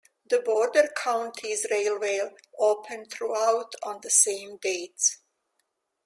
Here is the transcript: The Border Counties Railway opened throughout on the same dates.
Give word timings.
The 0.27 0.39
Border 0.39 0.89
Counties 0.97 1.67
Railway 1.69 2.21
opened 2.57 3.11
throughout 3.11 3.75
on 3.83 3.99
the 4.01 4.09
same 4.09 4.57
dates. 4.57 5.19